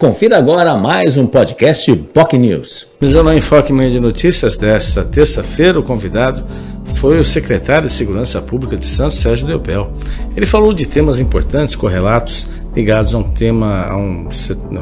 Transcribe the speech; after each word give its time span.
Confira 0.00 0.38
agora 0.38 0.74
mais 0.78 1.18
um 1.18 1.26
podcast 1.26 1.94
POC 1.94 2.38
News. 2.38 2.88
No 2.98 3.06
Jornal 3.06 3.34
em 3.34 3.40
Foque 3.42 3.70
Manhã 3.70 3.90
de 3.90 4.00
Notícias 4.00 4.56
desta 4.56 5.04
terça-feira, 5.04 5.78
o 5.78 5.82
convidado 5.82 6.42
foi 6.86 7.18
o 7.18 7.24
secretário 7.24 7.86
de 7.86 7.92
Segurança 7.92 8.40
Pública 8.40 8.78
de 8.78 8.86
Santos, 8.86 9.18
Sérgio 9.18 9.46
Delpel. 9.46 9.92
Ele 10.34 10.46
falou 10.46 10.72
de 10.72 10.86
temas 10.86 11.20
importantes, 11.20 11.76
correlatos, 11.76 12.46
ligados 12.74 13.14
a 13.14 13.18
um 13.18 13.24
tema, 13.24 13.88
a 13.88 13.96
um... 13.98 14.26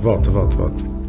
Volta, 0.00 0.32
volta, 0.32 0.56
volta. 0.56 1.03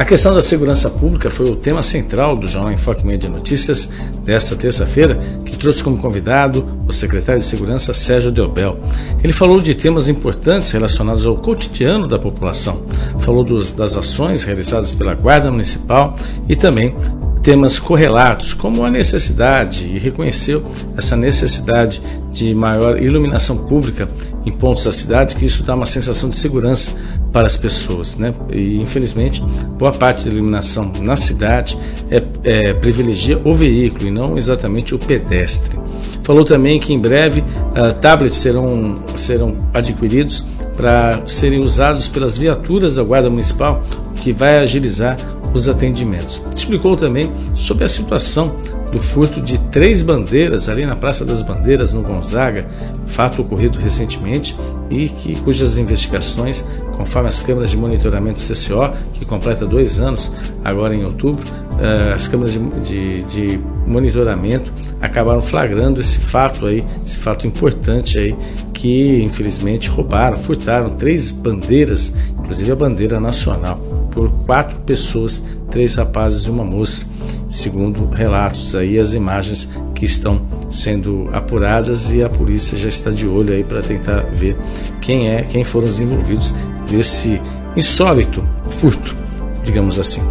A 0.00 0.04
questão 0.06 0.32
da 0.32 0.40
segurança 0.40 0.88
pública 0.88 1.28
foi 1.28 1.50
o 1.50 1.54
tema 1.54 1.82
central 1.82 2.34
do 2.34 2.48
Jornal 2.48 2.72
Enfoque 2.72 3.04
Meia 3.04 3.18
de 3.18 3.28
Notícias 3.28 3.90
desta 4.24 4.56
terça-feira, 4.56 5.20
que 5.44 5.54
trouxe 5.54 5.84
como 5.84 5.98
convidado 5.98 6.66
o 6.88 6.92
secretário 6.92 7.38
de 7.38 7.46
Segurança 7.46 7.92
Sérgio 7.92 8.32
Delbel. 8.32 8.80
Ele 9.22 9.30
falou 9.34 9.60
de 9.60 9.74
temas 9.74 10.08
importantes 10.08 10.70
relacionados 10.70 11.26
ao 11.26 11.36
cotidiano 11.36 12.08
da 12.08 12.18
população, 12.18 12.82
falou 13.18 13.44
dos, 13.44 13.72
das 13.72 13.94
ações 13.94 14.42
realizadas 14.42 14.94
pela 14.94 15.12
Guarda 15.12 15.50
Municipal 15.50 16.16
e 16.48 16.56
também 16.56 16.96
temas 17.42 17.78
correlatos, 17.78 18.52
como 18.54 18.84
a 18.84 18.90
necessidade, 18.90 19.86
e 19.86 19.98
reconheceu 19.98 20.62
essa 20.96 21.16
necessidade 21.16 22.02
de 22.30 22.54
maior 22.54 23.02
iluminação 23.02 23.56
pública 23.56 24.08
em 24.44 24.52
pontos 24.52 24.84
da 24.84 24.92
cidade, 24.92 25.36
que 25.36 25.44
isso 25.44 25.62
dá 25.62 25.74
uma 25.74 25.86
sensação 25.86 26.28
de 26.28 26.36
segurança 26.36 26.92
para 27.32 27.46
as 27.46 27.56
pessoas. 27.56 28.16
Né? 28.16 28.34
E, 28.50 28.80
infelizmente, 28.80 29.42
boa 29.78 29.92
parte 29.92 30.24
da 30.24 30.30
iluminação 30.30 30.92
na 31.00 31.16
cidade 31.16 31.78
é, 32.10 32.22
é, 32.44 32.74
privilegia 32.74 33.40
o 33.44 33.54
veículo 33.54 34.08
e 34.08 34.10
não 34.10 34.36
exatamente 34.36 34.94
o 34.94 34.98
pedestre. 34.98 35.78
Falou 36.22 36.44
também 36.44 36.78
que 36.78 36.92
em 36.92 36.98
breve 36.98 37.40
uh, 37.40 37.92
tablets 38.00 38.36
serão, 38.36 39.02
serão 39.16 39.56
adquiridos 39.72 40.44
para 40.76 41.22
serem 41.26 41.60
usados 41.60 42.08
pelas 42.08 42.38
viaturas 42.38 42.94
da 42.94 43.02
Guarda 43.02 43.28
Municipal, 43.28 43.82
que 44.16 44.32
vai 44.32 44.58
agilizar 44.58 45.16
os 45.52 45.68
atendimentos. 45.68 46.42
Explicou 46.54 46.96
também 46.96 47.30
sobre 47.54 47.84
a 47.84 47.88
situação 47.88 48.56
do 48.90 48.98
furto 48.98 49.40
de 49.40 49.58
três 49.70 50.02
bandeiras 50.02 50.68
ali 50.68 50.84
na 50.84 50.96
Praça 50.96 51.24
das 51.24 51.42
Bandeiras, 51.42 51.92
no 51.92 52.02
Gonzaga, 52.02 52.66
fato 53.06 53.42
ocorrido 53.42 53.78
recentemente 53.78 54.56
e 54.90 55.08
que, 55.08 55.40
cujas 55.40 55.78
investigações, 55.78 56.64
conforme 56.92 57.28
as 57.28 57.40
câmeras 57.40 57.70
de 57.70 57.76
monitoramento 57.76 58.40
CCO, 58.40 58.92
que 59.14 59.24
completa 59.24 59.64
dois 59.64 60.00
anos 60.00 60.30
agora 60.64 60.94
em 60.94 61.04
outubro, 61.04 61.46
uh, 61.46 62.14
as 62.14 62.26
câmeras 62.26 62.52
de, 62.52 62.60
de, 62.80 63.22
de, 63.24 63.60
monitoramento 63.86 64.72
acabaram 65.00 65.40
flagrando 65.40 66.00
esse 66.00 66.18
fato 66.18 66.66
aí, 66.66 66.84
esse 67.04 67.16
fato 67.16 67.46
importante 67.46 68.18
aí, 68.18 68.36
que 68.72 69.22
infelizmente 69.22 69.88
roubaram, 69.88 70.36
furtaram 70.36 70.90
três 70.90 71.30
bandeiras, 71.30 72.14
inclusive 72.38 72.70
a 72.70 72.76
bandeira 72.76 73.18
nacional 73.18 73.99
por 74.10 74.30
quatro 74.44 74.78
pessoas, 74.80 75.42
três 75.70 75.94
rapazes 75.94 76.46
e 76.46 76.50
uma 76.50 76.64
moça, 76.64 77.06
segundo 77.48 78.06
relatos 78.08 78.74
aí, 78.74 78.98
as 78.98 79.14
imagens 79.14 79.68
que 79.94 80.04
estão 80.04 80.40
sendo 80.70 81.28
apuradas 81.32 82.10
e 82.10 82.22
a 82.22 82.28
polícia 82.28 82.76
já 82.76 82.88
está 82.88 83.10
de 83.10 83.26
olho 83.26 83.52
aí 83.52 83.64
para 83.64 83.82
tentar 83.82 84.20
ver 84.32 84.56
quem 85.00 85.28
é, 85.28 85.42
quem 85.42 85.62
foram 85.64 85.86
os 85.86 86.00
envolvidos 86.00 86.54
desse 86.88 87.40
insólito 87.76 88.46
furto, 88.68 89.16
digamos 89.62 89.98
assim. 89.98 90.22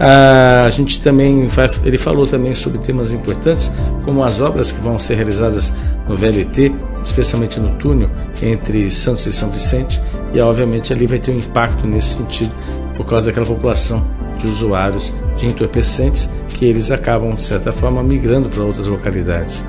Ah, 0.00 0.62
a 0.64 0.70
gente 0.70 1.00
também 1.00 1.46
vai, 1.46 1.68
ele 1.84 1.98
falou 1.98 2.26
também 2.26 2.54
sobre 2.54 2.78
temas 2.78 3.12
importantes, 3.12 3.70
como 4.04 4.22
as 4.24 4.40
obras 4.40 4.72
que 4.72 4.80
vão 4.80 4.98
ser 4.98 5.16
realizadas 5.16 5.72
no 6.08 6.16
VLT, 6.16 6.72
especialmente 7.02 7.60
no 7.60 7.70
túnel 7.74 8.08
entre 8.42 8.90
Santos 8.90 9.26
e 9.26 9.32
São 9.32 9.50
Vicente, 9.50 10.00
e 10.32 10.40
obviamente 10.40 10.92
ali 10.92 11.06
vai 11.06 11.18
ter 11.18 11.32
um 11.32 11.38
impacto 11.38 11.86
nesse 11.86 12.14
sentido 12.14 12.52
por 12.98 13.06
causa 13.06 13.26
daquela 13.26 13.46
população 13.46 14.04
de 14.38 14.46
usuários 14.48 15.14
de 15.36 15.46
entorpecentes 15.46 16.28
que 16.48 16.64
eles 16.64 16.90
acabam, 16.90 17.32
de 17.32 17.44
certa 17.44 17.70
forma, 17.70 18.02
migrando 18.02 18.48
para 18.48 18.64
outras 18.64 18.88
localidades. 18.88 19.64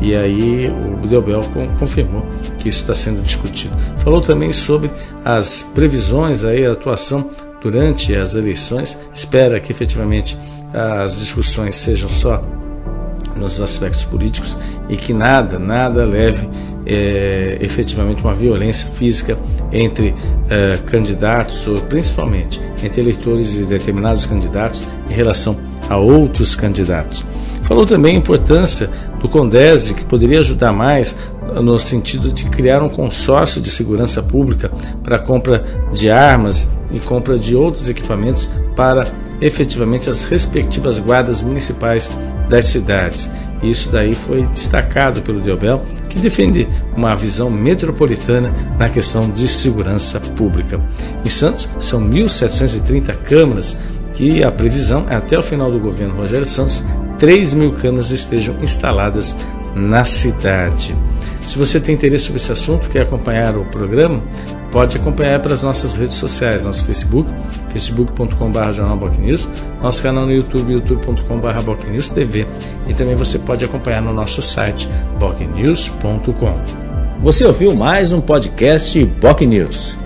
E 0.00 0.16
aí 0.16 0.68
o 0.68 1.06
Delbel 1.06 1.42
confirmou 1.78 2.26
que 2.58 2.68
isso 2.68 2.80
está 2.80 2.94
sendo 2.94 3.22
discutido. 3.22 3.74
Falou 3.98 4.20
também 4.20 4.52
sobre 4.52 4.90
as 5.24 5.62
previsões, 5.74 6.44
aí, 6.44 6.66
a 6.66 6.72
atuação 6.72 7.30
durante 7.60 8.14
as 8.16 8.34
eleições. 8.34 8.98
Espera 9.14 9.60
que 9.60 9.70
efetivamente 9.70 10.36
as 10.74 11.16
discussões 11.20 11.76
sejam 11.76 12.08
só 12.08 12.42
nos 13.36 13.60
aspectos 13.60 14.04
políticos 14.04 14.58
e 14.88 14.96
que 14.96 15.12
nada, 15.12 15.58
nada 15.58 16.04
leve 16.04 16.48
é, 16.84 17.58
efetivamente 17.60 18.22
uma 18.22 18.34
violência 18.34 18.88
física 18.88 19.38
entre 19.72 20.14
é, 20.50 20.76
candidatos, 20.86 21.66
ou 21.66 21.76
principalmente 21.82 22.60
entre 22.82 23.00
eleitores 23.00 23.52
de 23.52 23.64
determinados 23.64 24.26
candidatos 24.26 24.82
em 25.08 25.14
relação 25.14 25.56
a 25.88 25.96
outros 25.96 26.54
candidatos. 26.54 27.24
Falou 27.62 27.86
também 27.86 28.14
a 28.14 28.18
importância 28.18 28.90
do 29.20 29.28
Condésio, 29.28 29.94
que 29.94 30.04
poderia 30.04 30.40
ajudar 30.40 30.72
mais 30.72 31.16
no 31.60 31.78
sentido 31.78 32.30
de 32.32 32.44
criar 32.46 32.82
um 32.82 32.88
consórcio 32.88 33.60
de 33.60 33.70
segurança 33.70 34.22
pública 34.22 34.70
para 35.02 35.18
compra 35.18 35.64
de 35.92 36.10
armas 36.10 36.68
e 36.90 36.98
compra 36.98 37.38
de 37.38 37.54
outros 37.54 37.88
equipamentos 37.88 38.48
para 38.74 39.06
efetivamente 39.40 40.08
as 40.08 40.24
respectivas 40.24 40.98
guardas 40.98 41.42
municipais 41.42 42.10
das 42.48 42.66
cidades. 42.66 43.30
Isso 43.62 43.88
daí 43.90 44.14
foi 44.14 44.42
destacado 44.46 45.22
pelo 45.22 45.40
Diobel, 45.40 45.82
que 46.12 46.20
defende 46.20 46.68
uma 46.94 47.14
visão 47.14 47.50
metropolitana 47.50 48.52
na 48.78 48.88
questão 48.88 49.30
de 49.30 49.48
segurança 49.48 50.20
pública. 50.20 50.78
Em 51.24 51.28
Santos, 51.28 51.68
são 51.80 52.00
1.730 52.00 53.16
câmaras 53.16 53.76
e 54.18 54.44
a 54.44 54.52
previsão 54.52 55.06
é 55.08 55.16
até 55.16 55.38
o 55.38 55.42
final 55.42 55.70
do 55.70 55.80
governo 55.80 56.14
Rogério 56.14 56.46
Santos 56.46 56.84
3 57.18 57.54
mil 57.54 57.72
câmaras 57.72 58.10
estejam 58.10 58.62
instaladas 58.62 59.34
na 59.74 60.04
cidade. 60.04 60.94
Se 61.46 61.56
você 61.56 61.80
tem 61.80 61.94
interesse 61.94 62.24
sobre 62.24 62.40
esse 62.40 62.52
assunto, 62.52 62.88
quer 62.90 63.02
acompanhar 63.02 63.56
o 63.56 63.64
programa, 63.64 64.22
pode 64.72 64.96
acompanhar 64.96 65.40
pelas 65.40 65.62
nossas 65.62 65.94
redes 65.94 66.16
sociais, 66.16 66.64
nosso 66.64 66.84
Facebook, 66.84 67.30
facebook.com.br 67.68 68.72
jornalbocnews, 68.72 69.48
nosso 69.80 70.02
canal 70.02 70.24
no 70.24 70.32
YouTube, 70.32 70.72
youtube.com.br 70.72 71.62
bocnewstv 71.62 72.46
e 72.88 72.94
também 72.94 73.14
você 73.14 73.38
pode 73.38 73.64
acompanhar 73.64 74.00
no 74.00 74.12
nosso 74.12 74.40
site 74.40 74.88
bocnews.com. 75.18 76.82
Você 77.22 77.44
ouviu 77.44 77.76
mais 77.76 78.12
um 78.12 78.20
podcast 78.20 79.04
Boc 79.04 79.42
News. 79.42 79.96